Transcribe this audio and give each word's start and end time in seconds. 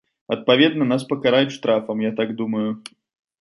Адпаведна, 0.35 0.87
нас 0.93 1.03
пакараюць 1.11 1.55
штрафам, 1.59 2.03
я 2.09 2.13
так 2.21 2.35
думаю. 2.41 2.65